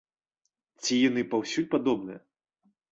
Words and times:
Ці 0.81 0.93
яны 1.09 1.21
паўсюль 1.35 1.71
падобныя? 1.77 2.19